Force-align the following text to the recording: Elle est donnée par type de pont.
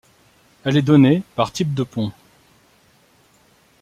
Elle 0.65 0.77
est 0.77 0.81
donnée 0.81 1.21
par 1.35 1.51
type 1.51 1.75
de 1.75 1.83
pont. 1.83 2.11